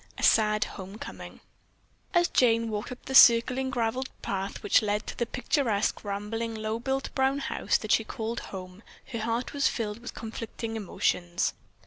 A 0.17 0.23
SAD 0.23 0.63
HOMECOMING 0.63 1.41
As 2.15 2.27
Jane 2.29 2.69
walked 2.71 2.91
up 2.91 3.05
the 3.05 3.13
circling 3.13 3.69
graveled 3.69 4.09
path 4.23 4.63
which 4.63 4.81
led 4.81 5.05
to 5.05 5.15
the 5.15 5.27
picturesque, 5.27 6.03
rambling, 6.03 6.55
low 6.55 6.79
built 6.79 7.13
brown 7.13 7.37
house 7.37 7.77
that 7.77 7.91
she 7.91 8.03
called 8.03 8.39
home 8.49 8.81
her 9.11 9.19
heart 9.19 9.53
was 9.53 9.67
filled 9.67 9.99
with 9.99 10.15
conflicting 10.15 10.75
emotions. 10.75 11.53